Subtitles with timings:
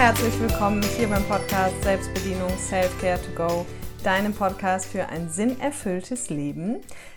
[0.00, 3.66] herzlich willkommen hier beim Podcast Selbstbedienung Self-Care to Go,
[4.02, 6.76] deinem Podcast für ein sinnerfülltes Leben.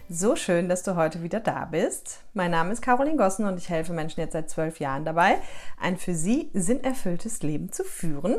[0.09, 2.19] So schön, dass du heute wieder da bist.
[2.33, 5.37] Mein Name ist Caroline Gossen und ich helfe Menschen jetzt seit zwölf Jahren dabei,
[5.79, 8.35] ein für sie sinnerfülltes Leben zu führen.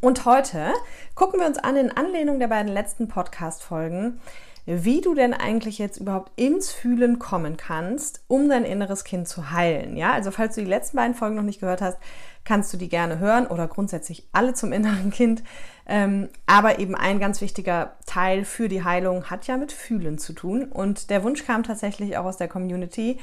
[0.00, 0.72] Und heute
[1.14, 4.22] gucken wir uns an in Anlehnung der beiden letzten Podcast-Folgen,
[4.64, 9.50] wie du denn eigentlich jetzt überhaupt ins Fühlen kommen kannst, um dein inneres Kind zu
[9.50, 9.98] heilen.
[9.98, 11.98] Ja, also falls du die letzten beiden Folgen noch nicht gehört hast,
[12.44, 15.42] kannst du die gerne hören oder grundsätzlich alle zum inneren Kind.
[15.86, 20.32] Ähm, aber eben ein ganz wichtiger Teil für die Heilung hat ja mit Fühlen zu
[20.32, 20.64] tun.
[20.64, 23.18] Und der Wunsch kam tatsächlich auch aus der Community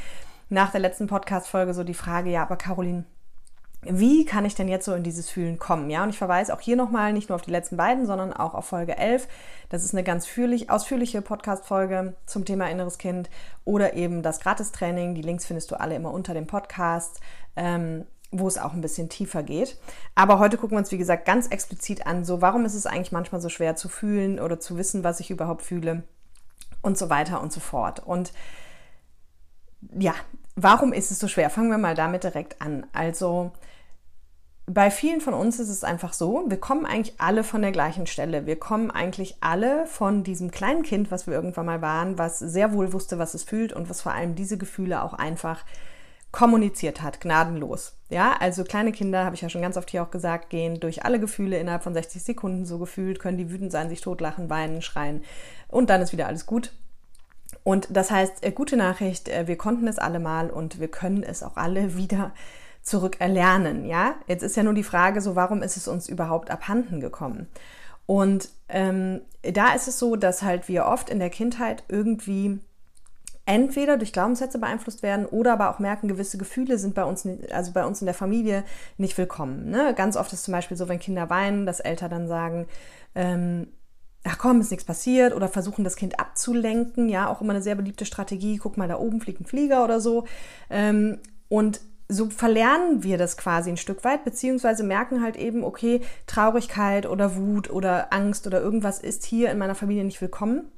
[0.49, 3.05] nach der letzten Podcast-Folge so die Frage, ja, aber Caroline,
[3.84, 5.89] wie kann ich denn jetzt so in dieses Fühlen kommen?
[5.89, 8.53] Ja, und ich verweise auch hier nochmal nicht nur auf die letzten beiden, sondern auch
[8.53, 9.27] auf Folge 11.
[9.70, 13.30] Das ist eine ganz fühlig, ausführliche Podcast-Folge zum Thema inneres Kind
[13.66, 15.13] oder eben das Gratistraining.
[15.16, 17.22] Die Links findest du alle immer unter dem Podcast.
[17.56, 19.78] Ähm, wo es auch ein bisschen tiefer geht.
[20.16, 23.11] Aber heute gucken wir uns, wie gesagt, ganz explizit an, so warum ist es eigentlich
[23.11, 26.03] manchmal so schwer zu fühlen oder zu wissen, was ich überhaupt fühle
[26.81, 28.00] und so weiter und so fort.
[28.06, 28.34] Und
[29.97, 30.14] ja,
[30.56, 31.50] warum ist es so schwer?
[31.50, 32.86] Fangen wir mal damit direkt an.
[32.94, 33.52] Also
[34.66, 38.06] bei vielen von uns ist es einfach so, wir kommen eigentlich alle von der gleichen
[38.06, 38.45] Stelle.
[38.45, 42.73] Wir kommen eigentlich alle von diesem kleinen Kind, was wir irgendwann mal waren, was sehr
[42.73, 45.64] wohl wusste, was es fühlt und was vor allem diese Gefühle auch einfach
[46.38, 47.97] kommuniziert hat, gnadenlos.
[48.09, 51.03] Ja, also kleine Kinder, habe ich ja schon ganz oft hier auch gesagt, gehen durch
[51.03, 54.83] alle Gefühle innerhalb von 60 Sekunden so gefühlt, können die wütend sein, sich totlachen, weinen,
[54.83, 55.23] schreien
[55.67, 56.73] und dann ist wieder alles gut.
[57.63, 61.23] Und das heißt, äh, gute Nachricht, äh, wir konnten es alle mal und wir können
[61.23, 62.35] es auch alle wieder
[62.83, 63.88] zurück erlernen.
[63.88, 67.47] Ja, jetzt ist ja nur die Frage, so warum ist es uns überhaupt abhanden gekommen?
[68.05, 72.59] Und ähm, da ist es so, dass halt wir oft in der Kindheit irgendwie
[73.48, 77.72] entweder durch Glaubenssätze beeinflusst werden oder aber auch merken, gewisse Gefühle sind bei uns, also
[77.72, 78.63] bei uns in der Familie
[78.97, 79.69] nicht willkommen.
[79.72, 79.94] Ne?
[79.96, 82.68] Ganz oft ist zum Beispiel so, wenn Kinder weinen, dass Eltern dann sagen,
[83.16, 83.68] ähm,
[84.25, 87.07] ach komm, ist nichts passiert oder versuchen das Kind abzulenken.
[87.07, 88.57] Ja, auch immer eine sehr beliebte Strategie.
[88.57, 90.25] Guck mal, da oben fliegt ein Flieger oder so.
[90.69, 96.02] Ähm, und so verlernen wir das quasi ein Stück weit, beziehungsweise merken halt eben, okay,
[96.25, 100.69] Traurigkeit oder Wut oder Angst oder irgendwas ist hier in meiner Familie nicht willkommen.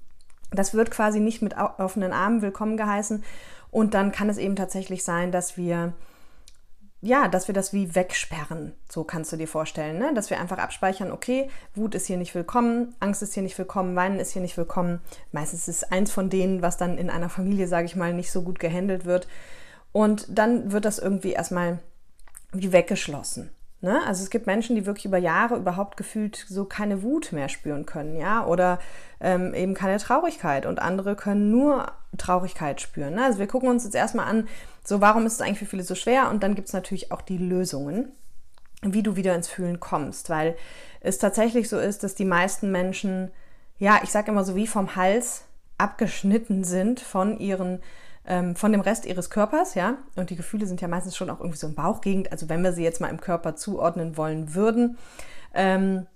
[0.52, 3.24] Das wird quasi nicht mit offenen Armen willkommen geheißen.
[3.72, 5.94] Und dann kann es eben tatsächlich sein, dass wir
[7.02, 10.14] ja, dass wir das wie wegsperren, so kannst du dir vorstellen, ne?
[10.14, 13.96] dass wir einfach abspeichern, okay, Wut ist hier nicht willkommen, Angst ist hier nicht willkommen,
[13.96, 15.00] Weinen ist hier nicht willkommen.
[15.32, 18.32] Meistens ist es eins von denen, was dann in einer Familie, sage ich mal, nicht
[18.32, 19.30] so gut gehandelt wird.
[19.94, 21.80] Und dann wird das irgendwie erstmal
[22.52, 23.50] wie weggeschlossen.
[23.82, 24.02] Ne?
[24.06, 27.86] Also es gibt Menschen, die wirklich über Jahre überhaupt gefühlt so keine Wut mehr spüren
[27.86, 28.80] können, ja, oder
[29.22, 33.16] ähm, eben keine Traurigkeit und andere können nur Traurigkeit spüren.
[33.16, 33.24] Ne?
[33.24, 34.48] Also wir gucken uns jetzt erstmal an,
[34.84, 37.22] so warum ist es eigentlich für viele so schwer und dann gibt es natürlich auch
[37.22, 38.12] die Lösungen,
[38.82, 40.58] wie du wieder ins Fühlen kommst, weil
[41.00, 43.32] es tatsächlich so ist, dass die meisten Menschen,
[43.78, 45.44] ja, ich sage immer so wie vom Hals
[45.78, 47.82] abgeschnitten sind von ihren
[48.26, 49.98] ähm, von dem Rest ihres Körpers, ja.
[50.16, 52.74] Und die Gefühle sind ja meistens schon auch irgendwie so im Bauchgegend, also wenn wir
[52.74, 54.98] sie jetzt mal im Körper zuordnen wollen würden.
[55.54, 56.08] Ähm,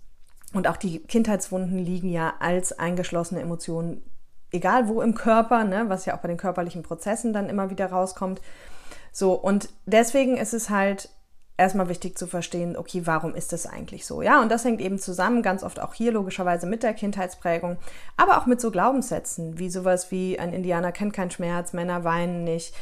[0.53, 4.03] und auch die Kindheitswunden liegen ja als eingeschlossene Emotionen,
[4.51, 7.87] egal wo im Körper, ne, was ja auch bei den körperlichen Prozessen dann immer wieder
[7.87, 8.41] rauskommt.
[9.11, 11.09] So, und deswegen ist es halt
[11.57, 14.21] erstmal wichtig zu verstehen, okay, warum ist das eigentlich so?
[14.21, 17.77] Ja, und das hängt eben zusammen, ganz oft auch hier logischerweise mit der Kindheitsprägung,
[18.17, 22.43] aber auch mit so Glaubenssätzen, wie sowas wie ein Indianer kennt keinen Schmerz, Männer weinen
[22.43, 22.73] nicht.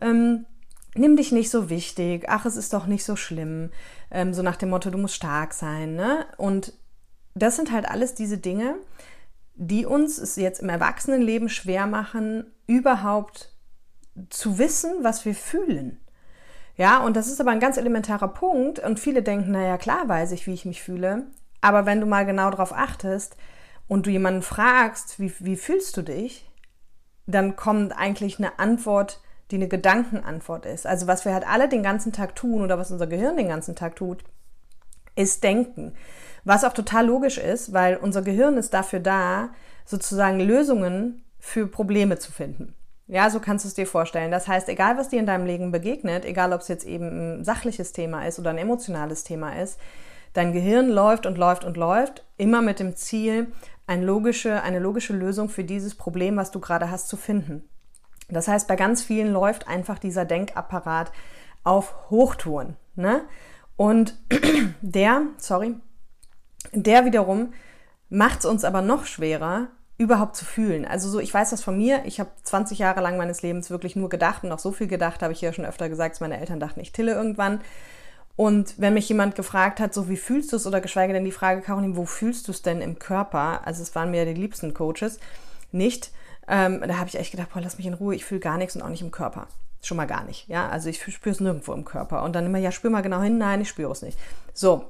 [0.00, 0.46] Ähm,
[0.94, 3.70] nimm dich nicht so wichtig, ach, es ist doch nicht so schlimm,
[4.10, 6.26] ähm, so nach dem Motto, du musst stark sein, ne?
[6.36, 6.72] Und
[7.34, 8.76] das sind halt alles diese Dinge,
[9.54, 13.52] die uns es jetzt im Erwachsenenleben schwer machen, überhaupt
[14.30, 15.99] zu wissen, was wir fühlen.
[16.80, 20.32] Ja, und das ist aber ein ganz elementarer Punkt und viele denken, naja, klar weiß
[20.32, 21.26] ich, wie ich mich fühle,
[21.60, 23.36] aber wenn du mal genau darauf achtest
[23.86, 26.50] und du jemanden fragst, wie, wie fühlst du dich,
[27.26, 29.20] dann kommt eigentlich eine Antwort,
[29.50, 30.86] die eine Gedankenantwort ist.
[30.86, 33.76] Also was wir halt alle den ganzen Tag tun oder was unser Gehirn den ganzen
[33.76, 34.24] Tag tut,
[35.16, 35.92] ist denken.
[36.44, 39.50] Was auch total logisch ist, weil unser Gehirn ist dafür da,
[39.84, 42.74] sozusagen Lösungen für Probleme zu finden.
[43.10, 44.30] Ja, so kannst du es dir vorstellen.
[44.30, 47.44] Das heißt, egal was dir in deinem Leben begegnet, egal ob es jetzt eben ein
[47.44, 49.80] sachliches Thema ist oder ein emotionales Thema ist,
[50.32, 53.48] dein Gehirn läuft und läuft und läuft, immer mit dem Ziel,
[53.88, 57.68] eine logische, eine logische Lösung für dieses Problem, was du gerade hast, zu finden.
[58.28, 61.10] Das heißt, bei ganz vielen läuft einfach dieser Denkapparat
[61.64, 62.76] auf Hochtouren.
[62.94, 63.22] Ne?
[63.74, 64.16] Und
[64.82, 65.74] der, sorry,
[66.70, 67.54] der wiederum
[68.08, 69.66] macht es uns aber noch schwerer,
[70.00, 70.86] überhaupt zu fühlen.
[70.86, 72.02] Also so, ich weiß das von mir.
[72.06, 75.22] Ich habe 20 Jahre lang meines Lebens wirklich nur gedacht und auch so viel gedacht,
[75.22, 77.60] habe ich ja schon öfter gesagt, meine Eltern dachten, ich tille irgendwann.
[78.34, 81.32] Und wenn mich jemand gefragt hat, so wie fühlst du es, oder geschweige denn die
[81.32, 83.66] Frage, Caroline, wo fühlst du es denn im Körper?
[83.66, 85.20] Also es waren mir die liebsten Coaches,
[85.70, 86.12] nicht.
[86.48, 88.74] Ähm, da habe ich echt gedacht, boah, lass mich in Ruhe, ich fühle gar nichts
[88.76, 89.48] und auch nicht im Körper.
[89.82, 90.66] Schon mal gar nicht, ja.
[90.70, 92.22] Also ich spüre es nirgendwo im Körper.
[92.22, 94.18] Und dann immer, ja, spür mal genau hin, nein, ich spüre es nicht.
[94.54, 94.86] So,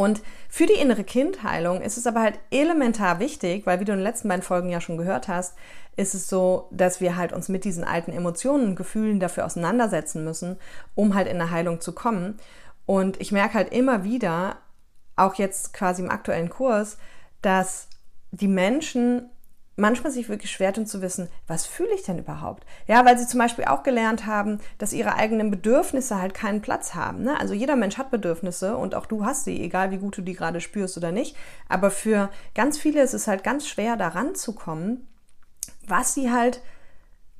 [0.00, 3.98] und für die innere Kindheilung ist es aber halt elementar wichtig, weil wie du in
[3.98, 5.58] den letzten beiden Folgen ja schon gehört hast,
[5.94, 10.24] ist es so, dass wir halt uns mit diesen alten Emotionen und Gefühlen dafür auseinandersetzen
[10.24, 10.56] müssen,
[10.94, 12.38] um halt in eine Heilung zu kommen.
[12.86, 14.56] Und ich merke halt immer wieder,
[15.16, 16.96] auch jetzt quasi im aktuellen Kurs,
[17.42, 17.86] dass
[18.30, 19.28] die Menschen
[19.80, 22.64] manchmal sich wirklich schwer tun zu wissen, was fühle ich denn überhaupt?
[22.86, 26.94] Ja, weil sie zum Beispiel auch gelernt haben, dass ihre eigenen Bedürfnisse halt keinen Platz
[26.94, 27.22] haben.
[27.22, 27.38] Ne?
[27.40, 30.34] Also jeder Mensch hat Bedürfnisse und auch du hast sie, egal wie gut du die
[30.34, 31.36] gerade spürst oder nicht.
[31.68, 35.08] Aber für ganz viele ist es halt ganz schwer, daran zu kommen,
[35.86, 36.60] was sie halt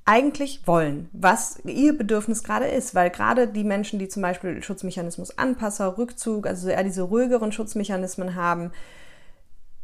[0.06, 5.38] eigentlich wollen, was ihr Bedürfnis gerade ist, weil gerade die Menschen, die zum Beispiel Schutzmechanismus
[5.38, 8.72] Anpasser, Rückzug, also eher diese ruhigeren Schutzmechanismen haben,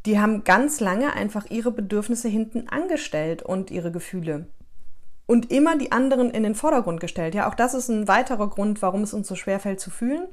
[0.06, 4.46] die haben ganz lange einfach ihre Bedürfnisse hinten angestellt und ihre Gefühle.
[5.26, 7.34] Und immer die anderen in den Vordergrund gestellt.
[7.34, 10.28] Ja, auch das ist ein weiterer Grund, warum es uns so schwer fällt zu fühlen.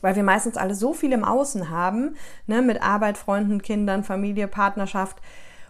[0.00, 4.48] Weil wir meistens alle so viel im Außen haben, ne, mit Arbeit, Freunden, Kindern, Familie,
[4.48, 5.20] Partnerschaft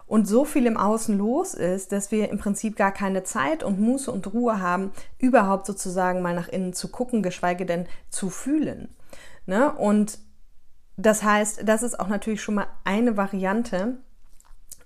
[0.06, 3.80] und so viel im Außen los ist, dass wir im Prinzip gar keine Zeit und
[3.80, 8.94] Muße und Ruhe haben, überhaupt sozusagen mal nach innen zu gucken, geschweige denn zu fühlen.
[9.46, 9.72] Ne?
[9.72, 10.18] Und
[10.98, 13.98] das heißt, das ist auch natürlich schon mal eine Variante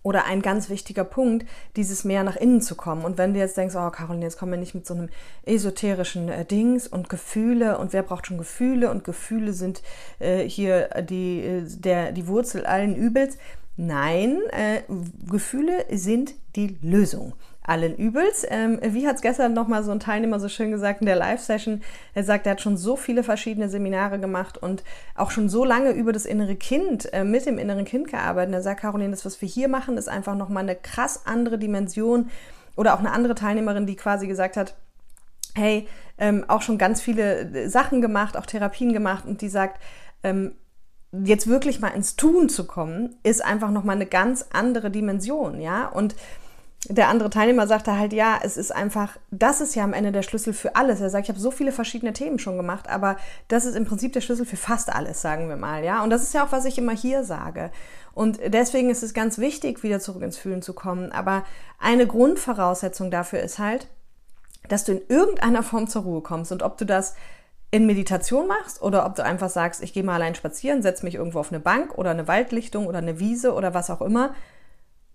[0.03, 3.05] oder ein ganz wichtiger Punkt, dieses mehr nach innen zu kommen.
[3.05, 5.09] Und wenn du jetzt denkst, oh Caroline, jetzt kommen wir nicht mit so einem
[5.45, 9.83] esoterischen äh, Dings und Gefühle und wer braucht schon Gefühle und Gefühle sind
[10.19, 13.39] äh, hier die, äh, der, die Wurzel allen Übels.
[13.77, 14.83] Nein, äh,
[15.31, 17.33] Gefühle sind die Lösung
[17.65, 18.45] allen Übels.
[18.49, 21.83] Ähm, wie hat es gestern nochmal so ein Teilnehmer so schön gesagt in der Live-Session?
[22.15, 24.83] Er sagt, er hat schon so viele verschiedene Seminare gemacht und
[25.15, 28.55] auch schon so lange über das innere Kind, äh, mit dem inneren Kind gearbeitet.
[28.55, 32.31] Er sagt, Caroline, das, was wir hier machen, ist einfach nochmal eine krass andere Dimension.
[32.75, 34.75] Oder auch eine andere Teilnehmerin, die quasi gesagt hat,
[35.55, 35.87] hey,
[36.19, 39.81] ähm, auch schon ganz viele äh, Sachen gemacht, auch Therapien gemacht und die sagt,
[40.23, 40.53] ähm,
[41.13, 45.87] jetzt wirklich mal ins Tun zu kommen, ist einfach nochmal eine ganz andere Dimension, ja.
[45.87, 46.17] Und
[46.89, 50.23] der andere Teilnehmer sagte halt, ja, es ist einfach, das ist ja am Ende der
[50.23, 51.01] Schlüssel für alles.
[51.01, 54.13] Er sagt, ich habe so viele verschiedene Themen schon gemacht, aber das ist im Prinzip
[54.13, 56.03] der Schlüssel für fast alles, sagen wir mal, ja.
[56.03, 57.71] Und das ist ja auch, was ich immer hier sage.
[58.15, 61.13] Und deswegen ist es ganz wichtig, wieder zurück ins Fühlen zu kommen.
[61.13, 61.45] Aber
[61.79, 63.87] eine Grundvoraussetzung dafür ist halt,
[64.69, 66.51] dass du in irgendeiner Form zur Ruhe kommst.
[66.51, 67.15] Und ob du das
[67.71, 71.15] in Meditation machst oder ob du einfach sagst, ich gehe mal allein spazieren, setze mich
[71.15, 74.35] irgendwo auf eine Bank oder eine Waldlichtung oder eine Wiese oder was auch immer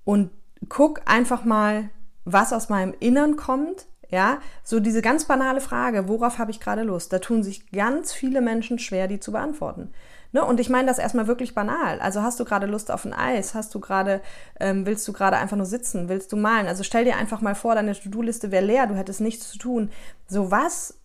[0.05, 0.31] und
[0.69, 1.89] guck einfach mal,
[2.25, 3.87] was aus meinem Innern kommt.
[4.09, 7.11] Ja, so diese ganz banale Frage, worauf habe ich gerade Lust?
[7.11, 9.91] Da tun sich ganz viele Menschen schwer, die zu beantworten.
[10.31, 10.45] Ne?
[10.45, 11.99] Und ich meine das erstmal wirklich banal.
[11.99, 13.53] Also hast du gerade Lust auf ein Eis?
[13.53, 14.21] Hast du gerade,
[14.59, 16.09] ähm, willst du gerade einfach nur sitzen?
[16.09, 16.67] Willst du malen?
[16.67, 19.89] Also stell dir einfach mal vor, deine To-Do-Liste wäre leer, du hättest nichts zu tun.
[20.27, 20.99] So was,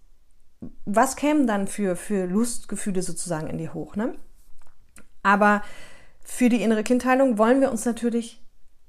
[0.85, 3.97] was kämen dann für, für Lustgefühle sozusagen in dir hoch?
[3.97, 4.15] Ne?
[5.23, 5.63] Aber
[6.25, 8.42] für die innere Kindheilung wollen wir uns natürlich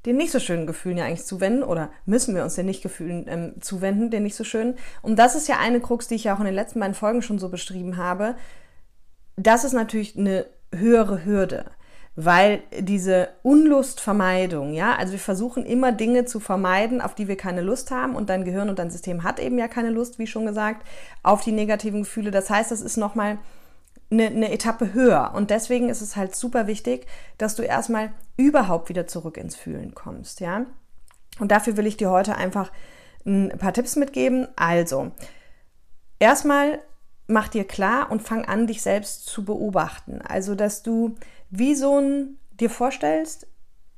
[0.06, 3.26] den nicht so schönen Gefühlen ja eigentlich zuwenden oder müssen wir uns den nicht Gefühlen
[3.28, 4.76] ähm, zuwenden, den nicht so schönen.
[5.02, 7.22] Und das ist ja eine Krux, die ich ja auch in den letzten beiden Folgen
[7.22, 8.36] schon so beschrieben habe.
[9.36, 11.66] Das ist natürlich eine höhere Hürde,
[12.16, 17.62] weil diese Unlustvermeidung, ja, also wir versuchen immer Dinge zu vermeiden, auf die wir keine
[17.62, 20.46] Lust haben und dein Gehirn und dein System hat eben ja keine Lust, wie schon
[20.46, 20.86] gesagt,
[21.24, 22.32] auf die negativen Gefühle.
[22.32, 23.38] Das heißt, das ist nochmal
[24.14, 25.32] eine, eine Etappe höher.
[25.36, 29.94] Und deswegen ist es halt super wichtig, dass du erstmal überhaupt wieder zurück ins Fühlen
[29.94, 30.66] kommst, ja.
[31.40, 32.72] Und dafür will ich dir heute einfach
[33.26, 34.48] ein paar Tipps mitgeben.
[34.56, 35.12] Also,
[36.20, 36.80] erstmal
[37.28, 40.22] mach dir klar und fang an, dich selbst zu beobachten.
[40.22, 41.16] Also, dass du
[41.50, 43.48] wie so ein dir vorstellst,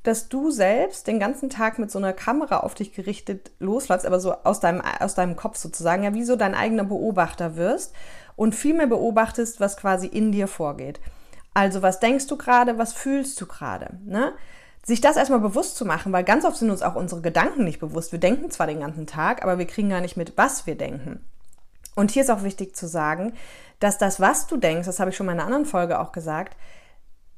[0.04, 4.20] dass du selbst den ganzen Tag mit so einer Kamera auf dich gerichtet losläufst, aber
[4.20, 7.94] so aus deinem, aus deinem Kopf sozusagen, ja, wie so dein eigener Beobachter wirst
[8.36, 11.00] und viel mehr beobachtest, was quasi in dir vorgeht.
[11.54, 13.98] Also was denkst du gerade, was fühlst du gerade?
[14.06, 14.34] Ne?
[14.84, 17.80] Sich das erstmal bewusst zu machen, weil ganz oft sind uns auch unsere Gedanken nicht
[17.80, 18.12] bewusst.
[18.12, 21.26] Wir denken zwar den ganzen Tag, aber wir kriegen gar nicht mit, was wir denken.
[21.96, 23.34] Und hier ist auch wichtig zu sagen,
[23.80, 26.12] dass das, was du denkst, das habe ich schon mal in einer anderen Folge auch
[26.12, 26.58] gesagt,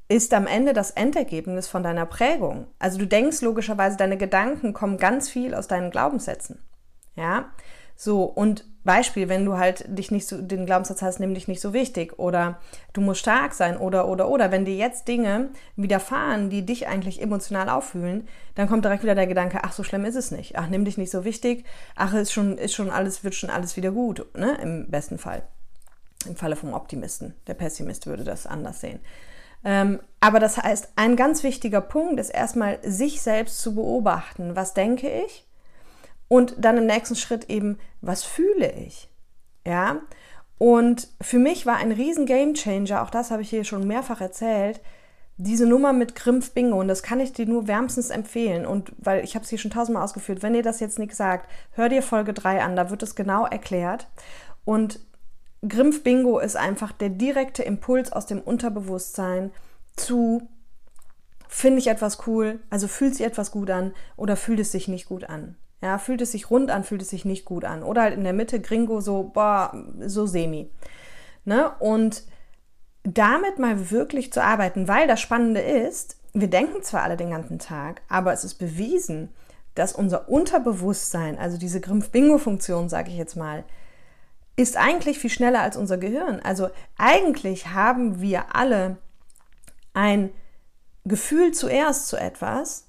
[0.08, 2.66] ist am Ende das Endergebnis von deiner Prägung.
[2.78, 6.62] Also du denkst logischerweise, deine Gedanken kommen ganz viel aus deinen Glaubenssätzen.
[7.14, 7.50] Ja,
[8.00, 11.60] so und Beispiel, wenn du halt dich nicht so, den Glaubenssatz hast, nimm dich nicht
[11.60, 12.60] so wichtig oder
[12.92, 14.52] du musst stark sein oder, oder, oder.
[14.52, 19.26] Wenn dir jetzt Dinge widerfahren, die dich eigentlich emotional auffühlen, dann kommt direkt wieder der
[19.26, 20.56] Gedanke, ach, so schlimm ist es nicht.
[20.56, 21.64] Ach, nimm dich nicht so wichtig.
[21.96, 24.56] Ach, ist schon, ist schon alles, wird schon alles wieder gut, ne?
[24.62, 25.42] Im besten Fall.
[26.24, 27.34] Im Falle vom Optimisten.
[27.48, 29.00] Der Pessimist würde das anders sehen.
[29.64, 34.54] Ähm, aber das heißt, ein ganz wichtiger Punkt ist erstmal, sich selbst zu beobachten.
[34.54, 35.47] Was denke ich?
[36.28, 39.08] Und dann im nächsten Schritt eben, was fühle ich?
[39.66, 40.00] Ja.
[40.58, 44.80] Und für mich war ein riesen Gamechanger, auch das habe ich hier schon mehrfach erzählt,
[45.36, 46.80] diese Nummer mit Grimpf Bingo.
[46.80, 48.66] Und das kann ich dir nur wärmstens empfehlen.
[48.66, 51.48] Und weil ich habe es hier schon tausendmal ausgeführt, wenn ihr das jetzt nicht sagt,
[51.72, 54.08] hör dir Folge 3 an, da wird es genau erklärt.
[54.64, 55.00] Und
[55.66, 59.52] Grimpf Bingo ist einfach der direkte Impuls aus dem Unterbewusstsein
[59.96, 60.48] zu,
[61.48, 65.06] finde ich etwas cool, also fühlt sich etwas gut an oder fühlt es sich nicht
[65.06, 65.56] gut an.
[65.80, 67.82] Ja, fühlt es sich rund an, fühlt es sich nicht gut an.
[67.82, 70.70] Oder halt in der Mitte Gringo so, boah, so semi.
[71.44, 71.70] Ne?
[71.78, 72.24] Und
[73.04, 77.58] damit mal wirklich zu arbeiten, weil das Spannende ist, wir denken zwar alle den ganzen
[77.58, 79.30] Tag, aber es ist bewiesen,
[79.74, 83.64] dass unser Unterbewusstsein, also diese Grimpf-Bingo-Funktion, sage ich jetzt mal,
[84.56, 86.40] ist eigentlich viel schneller als unser Gehirn.
[86.40, 88.96] Also eigentlich haben wir alle
[89.94, 90.30] ein
[91.04, 92.87] Gefühl zuerst zu etwas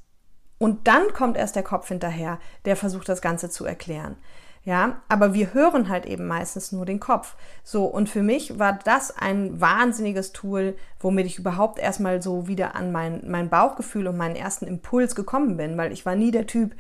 [0.60, 4.18] und dann kommt erst der Kopf hinterher, der versucht das Ganze zu erklären.
[4.66, 7.36] Ja, aber wir hören halt eben meistens nur den Kopf.
[7.64, 12.76] So, und für mich war das ein wahnsinniges Tool, womit ich überhaupt erstmal so wieder
[12.76, 16.46] an mein, mein Bauchgefühl und meinen ersten Impuls gekommen bin, weil ich war nie der
[16.46, 16.76] Typ,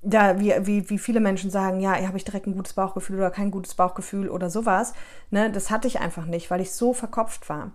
[0.00, 3.30] da, wie, wie, wie viele Menschen sagen, ja, habe ich direkt ein gutes Bauchgefühl oder
[3.30, 4.92] kein gutes Bauchgefühl oder sowas.
[5.30, 7.72] Ne, das hatte ich einfach nicht, weil ich so verkopft war.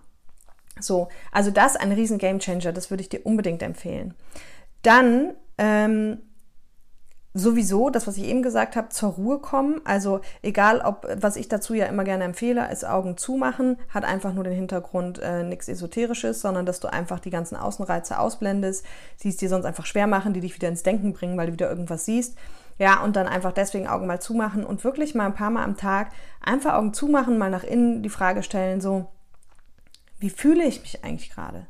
[0.78, 4.14] So, also das ein riesen Gamechanger, das würde ich dir unbedingt empfehlen.
[4.82, 6.22] Dann ähm,
[7.34, 9.80] sowieso, das, was ich eben gesagt habe, zur Ruhe kommen.
[9.84, 14.32] Also egal, ob, was ich dazu ja immer gerne empfehle, ist Augen zumachen, hat einfach
[14.32, 18.84] nur den Hintergrund äh, nichts Esoterisches, sondern dass du einfach die ganzen Außenreize ausblendest,
[19.22, 21.52] die es dir sonst einfach schwer machen, die dich wieder ins Denken bringen, weil du
[21.52, 22.36] wieder irgendwas siehst.
[22.78, 25.76] Ja, und dann einfach deswegen Augen mal zumachen und wirklich mal ein paar Mal am
[25.76, 29.06] Tag einfach Augen zumachen, mal nach innen die Frage stellen, so,
[30.18, 31.66] wie fühle ich mich eigentlich gerade?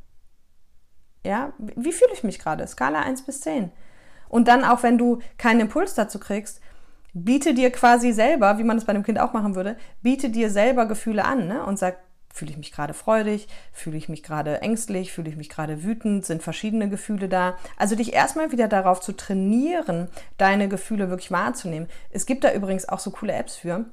[1.25, 2.67] Ja, wie fühle ich mich gerade?
[2.67, 3.71] Skala 1 bis 10.
[4.29, 6.61] Und dann auch, wenn du keinen Impuls dazu kriegst,
[7.13, 10.51] biete dir quasi selber, wie man es bei einem Kind auch machen würde, biete dir
[10.51, 11.65] selber Gefühle an ne?
[11.65, 11.99] und sag,
[12.33, 16.25] fühle ich mich gerade freudig, fühle ich mich gerade ängstlich, fühle ich mich gerade wütend,
[16.25, 17.57] sind verschiedene Gefühle da.
[17.77, 20.09] Also dich erstmal wieder darauf zu trainieren,
[20.39, 21.89] deine Gefühle wirklich wahrzunehmen.
[22.11, 23.87] Es gibt da übrigens auch so coole Apps für,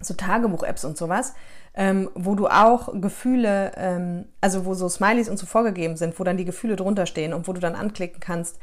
[0.00, 1.34] so Tagebuch-Apps und sowas,
[1.74, 6.24] ähm, wo du auch Gefühle, ähm, also wo so Smileys und so vorgegeben sind, wo
[6.24, 8.58] dann die Gefühle drunter stehen und wo du dann anklicken kannst,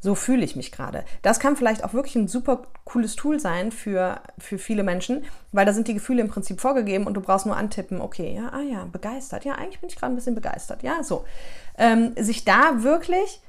[0.00, 1.04] so fühle ich mich gerade.
[1.22, 5.66] Das kann vielleicht auch wirklich ein super cooles Tool sein für, für viele Menschen, weil
[5.66, 8.62] da sind die Gefühle im Prinzip vorgegeben und du brauchst nur antippen, okay, ja, ah
[8.62, 11.24] ja, begeistert, ja, eigentlich bin ich gerade ein bisschen begeistert, ja, so.
[11.76, 13.42] Ähm, sich da wirklich,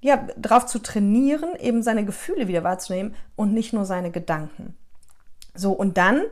[0.00, 4.76] ja, drauf zu trainieren, eben seine Gefühle wieder wahrzunehmen und nicht nur seine Gedanken.
[5.54, 6.22] So, und dann,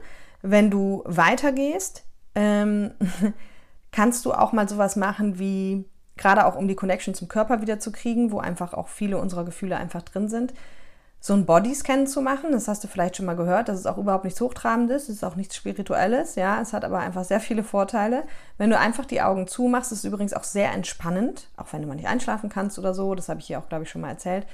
[0.50, 2.92] wenn du weitergehst, ähm,
[3.92, 5.84] kannst du auch mal sowas machen wie,
[6.16, 9.44] gerade auch um die Connection zum Körper wieder zu kriegen, wo einfach auch viele unserer
[9.44, 10.54] Gefühle einfach drin sind,
[11.18, 12.52] so ein Bodyscan zu machen.
[12.52, 13.68] Das hast du vielleicht schon mal gehört.
[13.68, 16.36] Das ist auch überhaupt nichts Hochtrabendes, das ist auch nichts Spirituelles.
[16.36, 18.24] Ja, es hat aber einfach sehr viele Vorteile.
[18.58, 21.88] Wenn du einfach die Augen zumachst, ist es übrigens auch sehr entspannend, auch wenn du
[21.88, 23.14] mal nicht einschlafen kannst oder so.
[23.14, 24.46] Das habe ich hier auch, glaube ich, schon mal erzählt.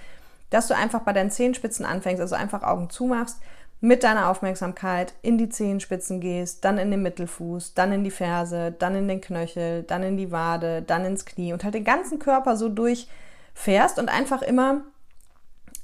[0.50, 3.40] Dass du einfach bei deinen Zehenspitzen anfängst, also einfach Augen zumachst
[3.84, 8.70] mit deiner Aufmerksamkeit in die Zehenspitzen gehst, dann in den Mittelfuß, dann in die Ferse,
[8.70, 12.20] dann in den Knöchel, dann in die Wade, dann ins Knie und halt den ganzen
[12.20, 14.82] Körper so durchfährst und einfach immer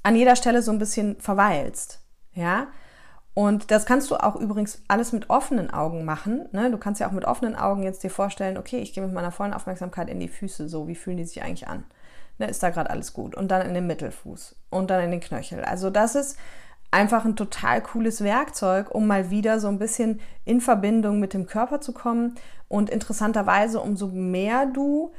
[0.05, 2.01] an jeder Stelle so ein bisschen verweilst.
[2.35, 2.69] Ja?
[3.35, 6.49] Und das kannst du auch übrigens alles mit offenen Augen machen.
[6.53, 6.71] Ne?
[6.71, 9.33] Du kannst ja auch mit offenen Augen jetzt dir vorstellen, okay, ich gehe mit meiner
[9.33, 11.83] vollen Aufmerksamkeit in die Füße, so wie fühlen die sich eigentlich an?
[12.39, 13.35] Ne, ist da gerade alles gut?
[13.35, 15.65] Und dann in den Mittelfuß und dann in den Knöchel.
[15.65, 16.39] Also das ist
[16.91, 21.47] einfach ein total cooles Werkzeug, um mal wieder so ein bisschen in Verbindung mit dem
[21.47, 22.35] Körper zu kommen.
[22.69, 25.13] Und interessanterweise, umso mehr du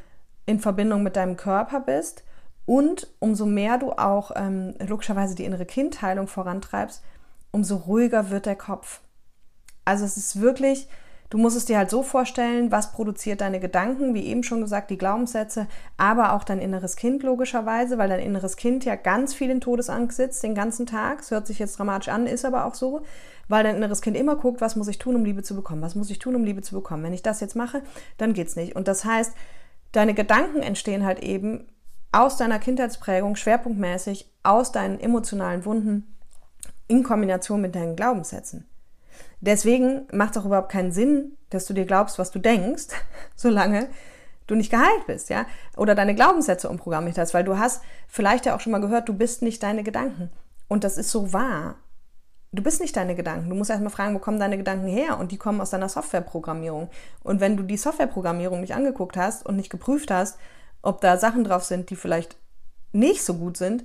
[0.46, 2.24] in Verbindung mit deinem Körper bist
[2.66, 7.04] und umso mehr du auch ähm, logischerweise die innere Kindheilung vorantreibst,
[7.52, 9.02] umso ruhiger wird der Kopf.
[9.86, 10.88] Also es ist wirklich
[11.30, 14.90] Du musst es dir halt so vorstellen, was produziert deine Gedanken, wie eben schon gesagt,
[14.90, 19.52] die Glaubenssätze, aber auch dein inneres Kind logischerweise, weil dein inneres Kind ja ganz viel
[19.52, 21.20] in Todesangst sitzt den ganzen Tag.
[21.20, 23.02] Es hört sich jetzt dramatisch an, ist aber auch so,
[23.48, 25.84] weil dein inneres Kind immer guckt, was muss ich tun, um Liebe zu bekommen?
[25.84, 27.04] Was muss ich tun, um Liebe zu bekommen?
[27.04, 27.84] Wenn ich das jetzt mache,
[28.18, 28.76] dann geht's nicht.
[28.76, 29.34] Und das heißt,
[29.92, 31.68] deine Gedanken entstehen halt eben
[32.12, 36.16] aus deiner Kindheitsprägung, schwerpunktmäßig aus deinen emotionalen Wunden
[36.88, 38.66] in Kombination mit deinen Glaubenssätzen.
[39.42, 42.88] Deswegen macht es auch überhaupt keinen Sinn, dass du dir glaubst, was du denkst,
[43.36, 43.90] solange
[44.48, 45.46] du nicht geheilt bist, ja?
[45.78, 49.14] Oder deine Glaubenssätze umprogrammiert hast, weil du hast vielleicht ja auch schon mal gehört, du
[49.14, 50.30] bist nicht deine Gedanken.
[50.68, 51.76] Und das ist so wahr.
[52.52, 53.50] Du bist nicht deine Gedanken.
[53.50, 55.20] Du musst erstmal fragen, wo kommen deine Gedanken her?
[55.20, 56.90] Und die kommen aus deiner Softwareprogrammierung.
[57.24, 60.40] Und wenn du die Softwareprogrammierung nicht angeguckt hast und nicht geprüft hast,
[60.82, 62.38] ob da Sachen drauf sind, die vielleicht
[62.92, 63.84] nicht so gut sind,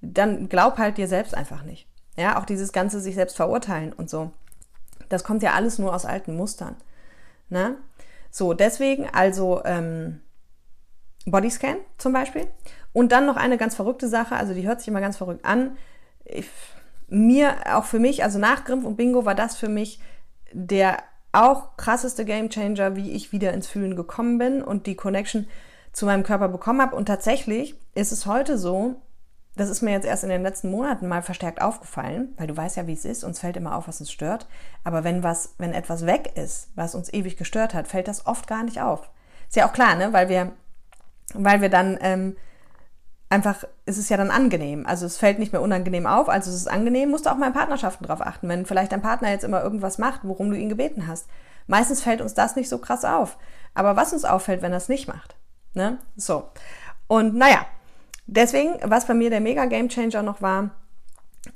[0.00, 1.86] dann glaub halt dir selbst einfach nicht.
[2.16, 4.30] Ja, auch dieses ganze sich selbst verurteilen und so.
[5.08, 6.76] Das kommt ja alles nur aus alten Mustern.
[7.48, 7.76] Ne?
[8.30, 10.20] So, deswegen also ähm,
[11.26, 12.46] Bodyscan zum Beispiel.
[12.92, 15.76] Und dann noch eine ganz verrückte Sache, also die hört sich immer ganz verrückt an.
[16.24, 16.48] Ich,
[17.08, 20.00] mir, auch für mich, also nach Grimpf und Bingo war das für mich
[20.52, 20.98] der
[21.32, 25.46] auch krasseste Gamechanger, wie ich wieder ins Fühlen gekommen bin und die Connection
[25.92, 26.96] zu meinem Körper bekommen habe.
[26.96, 28.96] Und tatsächlich ist es heute so,
[29.56, 32.76] das ist mir jetzt erst in den letzten Monaten mal verstärkt aufgefallen, weil du weißt
[32.76, 34.46] ja, wie es ist, uns fällt immer auf, was uns stört.
[34.84, 38.46] Aber wenn was, wenn etwas weg ist, was uns ewig gestört hat, fällt das oft
[38.46, 39.10] gar nicht auf.
[39.48, 40.12] Ist ja auch klar, ne?
[40.12, 40.52] Weil wir,
[41.32, 42.36] weil wir dann ähm,
[43.30, 44.86] einfach, es ist ja dann angenehm.
[44.86, 47.48] Also es fällt nicht mehr unangenehm auf, also es ist angenehm, musst du auch mal
[47.48, 48.48] in Partnerschaften drauf achten.
[48.48, 51.28] Wenn vielleicht dein Partner jetzt immer irgendwas macht, worum du ihn gebeten hast.
[51.66, 53.38] Meistens fällt uns das nicht so krass auf.
[53.74, 55.34] Aber was uns auffällt, wenn er es nicht macht.
[55.72, 55.98] Ne?
[56.16, 56.50] So.
[57.08, 57.66] Und naja,
[58.26, 60.70] deswegen, was bei mir der mega Game Changer noch war,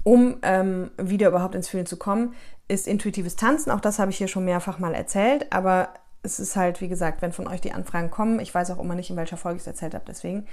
[0.04, 2.34] um ähm, wieder überhaupt ins Fühlen zu kommen,
[2.68, 3.70] ist intuitives Tanzen.
[3.70, 5.90] Auch das habe ich hier schon mehrfach mal erzählt, aber
[6.22, 8.94] es ist halt, wie gesagt, wenn von euch die Anfragen kommen, ich weiß auch immer
[8.94, 10.46] nicht, in welcher Folge ich es erzählt habe, deswegen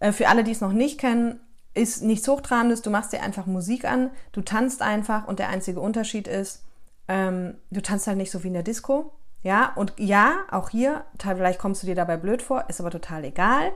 [0.00, 1.40] äh, für alle, die es noch nicht kennen,
[1.74, 2.82] ist nichts Hochtrabendes.
[2.82, 6.64] Du machst dir einfach Musik an, du tanzt einfach und der einzige Unterschied ist,
[7.08, 9.12] ähm, du tanzt halt nicht so wie in der Disco.
[9.42, 13.24] Ja, und ja, auch hier, vielleicht kommst du dir dabei blöd vor, ist aber total
[13.24, 13.72] egal,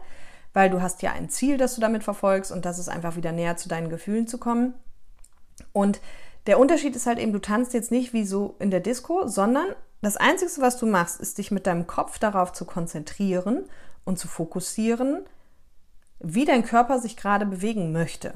[0.59, 3.31] weil du hast ja ein Ziel, das du damit verfolgst und das ist einfach wieder
[3.31, 4.75] näher zu deinen Gefühlen zu kommen.
[5.73, 6.01] Und
[6.49, 9.67] der Unterschied ist halt eben, du tanzt jetzt nicht wie so in der Disco, sondern
[10.03, 13.67] das Einzige, was du machst, ist dich mit deinem Kopf darauf zu konzentrieren
[14.05, 15.21] und zu fokussieren,
[16.19, 18.35] wie dein Körper sich gerade bewegen möchte.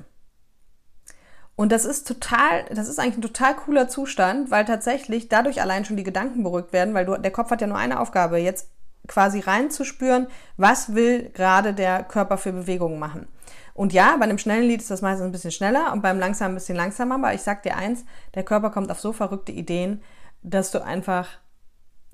[1.57, 5.85] Und das ist total, das ist eigentlich ein total cooler Zustand, weil tatsächlich dadurch allein
[5.85, 8.69] schon die Gedanken beruhigt werden, weil du, der Kopf hat ja nur eine Aufgabe, jetzt
[9.09, 13.27] quasi reinzuspüren, was will gerade der Körper für Bewegungen machen.
[13.75, 16.53] Und ja, bei einem schnellen Lied ist das meistens ein bisschen schneller und beim langsamen
[16.53, 20.03] ein bisschen langsamer, aber ich sag dir eins, der Körper kommt auf so verrückte Ideen,
[20.43, 21.29] dass du einfach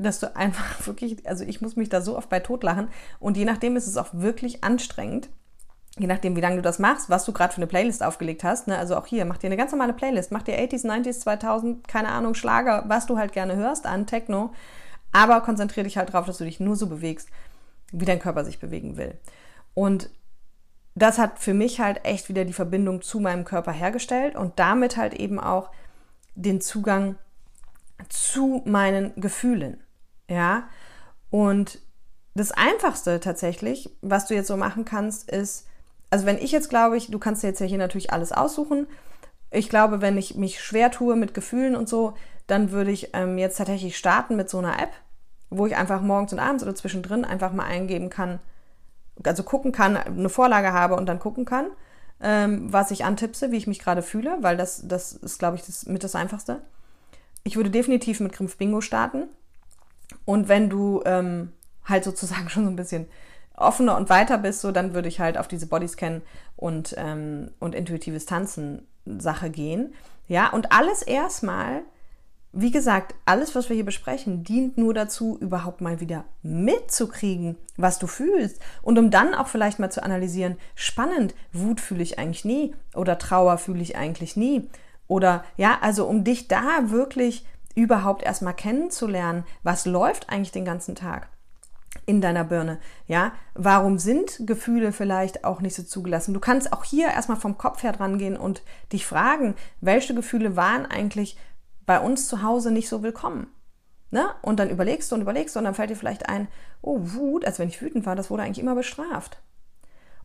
[0.00, 3.44] dass du einfach wirklich, also ich muss mich da so oft bei totlachen und je
[3.44, 5.28] nachdem ist es auch wirklich anstrengend
[5.98, 8.68] je nachdem, wie lange du das machst, was du gerade für eine Playlist aufgelegt hast.
[8.68, 8.78] Ne?
[8.78, 10.32] Also auch hier, mach dir eine ganz normale Playlist.
[10.32, 14.52] Mach dir 80s, 90s, 2000, keine Ahnung, Schlager, was du halt gerne hörst an, Techno.
[15.12, 17.28] Aber konzentriere dich halt darauf, dass du dich nur so bewegst,
[17.92, 19.16] wie dein Körper sich bewegen will.
[19.74, 20.10] Und
[20.94, 24.96] das hat für mich halt echt wieder die Verbindung zu meinem Körper hergestellt und damit
[24.96, 25.70] halt eben auch
[26.34, 27.16] den Zugang
[28.08, 29.82] zu meinen Gefühlen.
[30.28, 30.68] Ja,
[31.30, 31.80] und
[32.34, 35.66] das Einfachste tatsächlich, was du jetzt so machen kannst, ist,
[36.10, 38.86] also wenn ich jetzt glaube ich, du kannst dir jetzt ja hier natürlich alles aussuchen.
[39.50, 42.14] Ich glaube, wenn ich mich schwer tue mit Gefühlen und so,
[42.48, 44.90] dann würde ich ähm, jetzt tatsächlich starten mit so einer App,
[45.50, 48.40] wo ich einfach morgens und abends oder zwischendrin einfach mal eingeben kann,
[49.24, 51.66] also gucken kann, eine Vorlage habe und dann gucken kann,
[52.20, 55.64] ähm, was ich antipse, wie ich mich gerade fühle, weil das, das ist, glaube ich,
[55.64, 56.62] das, mit das Einfachste.
[57.44, 59.28] Ich würde definitiv mit Grimpf Bingo starten.
[60.24, 61.52] Und wenn du ähm,
[61.84, 63.06] halt sozusagen schon so ein bisschen
[63.54, 66.22] offener und weiter bist, so dann würde ich halt auf diese Bodyscan
[66.56, 69.94] und, ähm, und intuitives Tanzen Sache gehen.
[70.28, 71.82] Ja, und alles erstmal,
[72.52, 77.98] wie gesagt, alles, was wir hier besprechen, dient nur dazu, überhaupt mal wieder mitzukriegen, was
[77.98, 78.58] du fühlst.
[78.82, 83.18] Und um dann auch vielleicht mal zu analysieren, spannend, Wut fühle ich eigentlich nie oder
[83.18, 84.68] Trauer fühle ich eigentlich nie.
[85.08, 90.94] Oder ja, also um dich da wirklich überhaupt erstmal kennenzulernen, was läuft eigentlich den ganzen
[90.94, 91.28] Tag
[92.06, 92.78] in deiner Birne.
[93.06, 96.34] Ja, warum sind Gefühle vielleicht auch nicht so zugelassen?
[96.34, 100.56] Du kannst auch hier erstmal vom Kopf her dran gehen und dich fragen, welche Gefühle
[100.56, 101.36] waren eigentlich
[101.88, 103.46] bei uns zu Hause nicht so willkommen?
[104.10, 104.28] Ne?
[104.42, 106.46] Und dann überlegst du und überlegst du und dann fällt dir vielleicht ein,
[106.82, 109.40] oh, Wut, als wenn ich wütend war, das wurde eigentlich immer bestraft.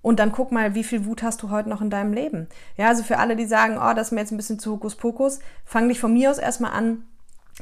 [0.02, 2.50] Und dann guck mal, wie viel Wut hast du heute noch in deinem Leben?
[2.76, 5.40] Ja, also für alle, die sagen, oh, das ist mir jetzt ein bisschen zu Hokuspokus,
[5.64, 7.06] fang dich von mir aus erstmal an,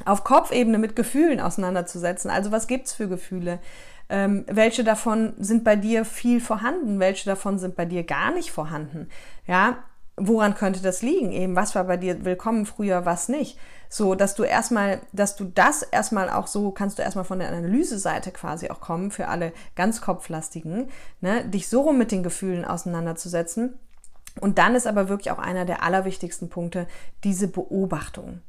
[0.04, 2.28] auf Kopfebene mit Gefühlen auseinanderzusetzen.
[2.28, 3.60] Also was gibt's für Gefühle?
[4.08, 6.98] Ähm, welche davon sind bei dir viel vorhanden?
[6.98, 9.08] Welche davon sind bei dir gar nicht vorhanden?
[9.46, 9.78] Ja,
[10.16, 11.32] woran könnte das liegen?
[11.32, 13.58] Eben, was war bei dir willkommen früher, was nicht?
[13.94, 17.48] So, dass du erstmal, dass du das erstmal auch so, kannst du erstmal von der
[17.48, 20.88] Analyseseite quasi auch kommen für alle ganz Kopflastigen,
[21.20, 21.44] ne?
[21.44, 23.78] dich so rum mit den Gefühlen auseinanderzusetzen.
[24.40, 26.86] Und dann ist aber wirklich auch einer der allerwichtigsten Punkte
[27.22, 28.40] diese Beobachtung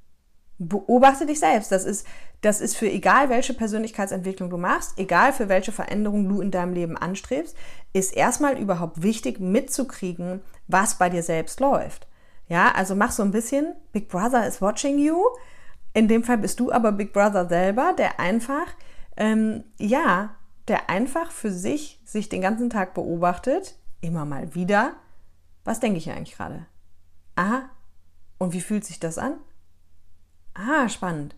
[0.59, 1.73] beobachte dich selbst.
[1.73, 2.07] Das ist,
[2.39, 6.71] das ist für egal welche Persönlichkeitsentwicklung du machst, egal für welche Veränderung du in deinem
[6.71, 7.57] Leben anstrebst,
[7.91, 12.07] ist erstmal überhaupt wichtig mitzukriegen, was bei dir selbst läuft.
[12.47, 15.21] Ja, also mach so ein bisschen Big Brother is watching you.
[15.93, 18.67] In dem Fall bist du aber Big Brother selber, der einfach,
[19.15, 20.35] ähm, ja,
[20.67, 24.93] der einfach für sich sich den ganzen Tag beobachtet, immer mal wieder.
[25.63, 26.65] Was denke ich eigentlich gerade?
[27.35, 27.69] Aha.
[28.37, 29.35] Und wie fühlt sich das an?
[30.53, 31.35] Ah, spannend.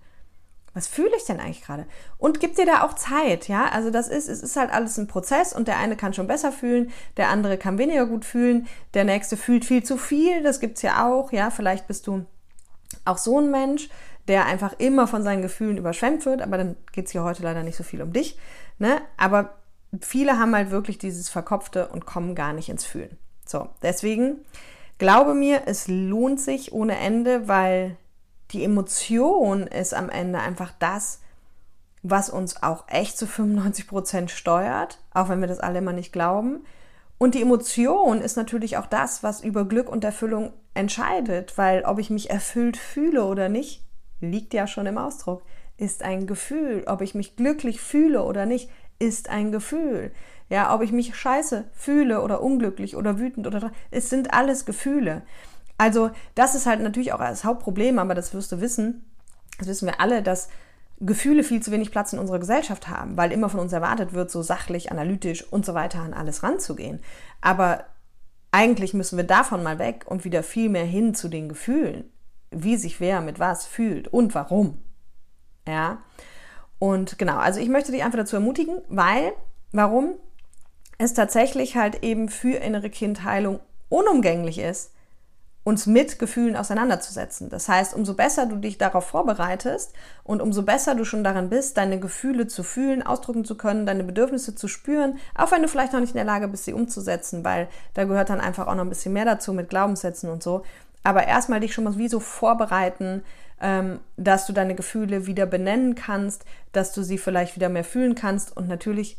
[0.75, 1.85] Was fühle ich denn eigentlich gerade?
[2.17, 3.69] Und gib dir da auch Zeit, ja?
[3.69, 6.51] Also das ist, es ist halt alles ein Prozess und der eine kann schon besser
[6.51, 10.81] fühlen, der andere kann weniger gut fühlen, der nächste fühlt viel zu viel, das gibt's
[10.81, 11.49] ja auch, ja?
[11.49, 12.25] Vielleicht bist du
[13.05, 13.89] auch so ein Mensch,
[14.27, 17.77] der einfach immer von seinen Gefühlen überschwemmt wird, aber dann geht's hier heute leider nicht
[17.77, 18.37] so viel um dich,
[18.77, 19.01] ne?
[19.15, 19.55] Aber
[20.01, 23.17] viele haben halt wirklich dieses Verkopfte und kommen gar nicht ins Fühlen.
[23.45, 24.43] So, deswegen
[24.97, 27.95] glaube mir, es lohnt sich ohne Ende, weil
[28.51, 31.21] die Emotion ist am Ende einfach das,
[32.03, 36.13] was uns auch echt zu 95 Prozent steuert, auch wenn wir das alle immer nicht
[36.13, 36.63] glauben.
[37.17, 41.97] Und die Emotion ist natürlich auch das, was über Glück und Erfüllung entscheidet, weil ob
[41.97, 43.83] ich mich erfüllt fühle oder nicht,
[44.21, 45.43] liegt ja schon im Ausdruck,
[45.77, 46.83] ist ein Gefühl.
[46.87, 50.11] Ob ich mich glücklich fühle oder nicht, ist ein Gefühl.
[50.49, 55.23] Ja, ob ich mich scheiße fühle oder unglücklich oder wütend oder es sind alles Gefühle.
[55.77, 59.05] Also das ist halt natürlich auch das Hauptproblem, aber das wirst du wissen,
[59.59, 60.49] das wissen wir alle, dass
[60.99, 64.31] Gefühle viel zu wenig Platz in unserer Gesellschaft haben, weil immer von uns erwartet wird,
[64.31, 67.01] so sachlich, analytisch und so weiter an alles ranzugehen.
[67.41, 67.85] Aber
[68.51, 72.05] eigentlich müssen wir davon mal weg und wieder viel mehr hin zu den Gefühlen,
[72.51, 74.81] wie sich wer mit was fühlt und warum.
[75.67, 76.01] Ja.
[76.79, 79.33] Und genau, also ich möchte dich einfach dazu ermutigen, weil,
[79.73, 80.13] warum
[80.97, 83.59] es tatsächlich halt eben für innere Kindheilung
[83.89, 84.94] unumgänglich ist,
[85.65, 87.49] uns mit Gefühlen auseinanderzusetzen.
[87.49, 91.77] Das heißt, umso besser du dich darauf vorbereitest und umso besser du schon daran bist,
[91.77, 95.91] deine Gefühle zu fühlen, ausdrücken zu können, deine Bedürfnisse zu spüren, auch wenn du vielleicht
[95.91, 98.85] noch nicht in der Lage bist, sie umzusetzen, weil da gehört dann einfach auch noch
[98.85, 100.61] ein bisschen mehr dazu mit Glaubenssätzen und so.
[101.03, 103.23] Aber erstmal dich schon mal wie so vorbereiten,
[103.59, 108.13] ähm, dass du deine Gefühle wieder benennen kannst, dass du sie vielleicht wieder mehr fühlen
[108.13, 109.17] kannst und natürlich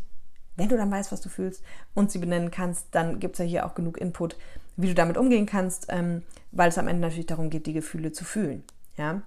[0.56, 3.44] wenn du dann weißt, was du fühlst und sie benennen kannst, dann gibt es ja
[3.44, 4.36] hier auch genug Input,
[4.76, 8.12] wie du damit umgehen kannst, ähm, weil es am Ende natürlich darum geht, die Gefühle
[8.12, 8.64] zu fühlen.
[8.96, 9.22] Ja?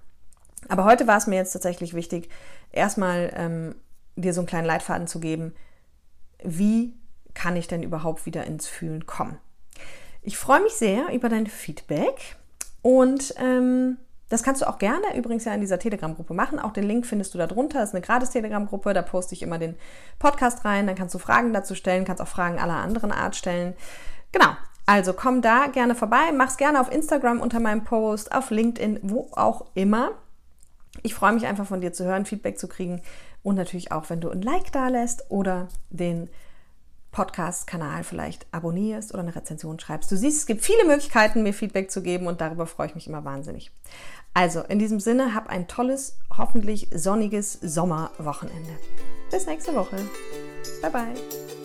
[0.67, 2.29] Aber heute war es mir jetzt tatsächlich wichtig,
[2.71, 3.75] erstmal ähm,
[4.15, 5.53] dir so einen kleinen Leitfaden zu geben,
[6.43, 6.93] wie
[7.33, 9.37] kann ich denn überhaupt wieder ins Fühlen kommen.
[10.21, 12.35] Ich freue mich sehr über dein Feedback
[12.81, 13.97] und ähm,
[14.29, 16.59] das kannst du auch gerne übrigens ja in dieser Telegram-Gruppe machen.
[16.59, 17.79] Auch den Link findest du da drunter.
[17.79, 18.93] Das ist eine gratis Telegram-Gruppe.
[18.93, 19.75] Da poste ich immer den
[20.19, 20.85] Podcast rein.
[20.85, 23.73] Dann kannst du Fragen dazu stellen, kannst auch Fragen aller anderen Art stellen.
[24.31, 24.51] Genau.
[24.89, 26.31] Also komm da gerne vorbei.
[26.33, 30.13] Mach's gerne auf Instagram unter meinem Post, auf LinkedIn, wo auch immer.
[31.03, 33.03] Ich freue mich einfach von dir zu hören, Feedback zu kriegen
[33.43, 36.27] und natürlich auch, wenn du ein Like da lässt oder den
[37.11, 40.11] Podcast-Kanal vielleicht abonnierst oder eine Rezension schreibst.
[40.11, 43.05] Du siehst, es gibt viele Möglichkeiten, mir Feedback zu geben und darüber freue ich mich
[43.05, 43.71] immer wahnsinnig.
[44.33, 48.71] Also, in diesem Sinne, hab ein tolles, hoffentlich sonniges Sommerwochenende.
[49.29, 49.97] Bis nächste Woche.
[50.81, 51.58] Bye bye.